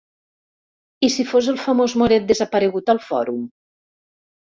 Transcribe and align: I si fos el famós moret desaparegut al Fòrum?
I 1.07 1.09
si 1.15 1.25
fos 1.31 1.49
el 1.53 1.59
famós 1.65 1.95
moret 2.03 2.25
desaparegut 2.31 2.89
al 2.95 3.03
Fòrum? 3.11 3.45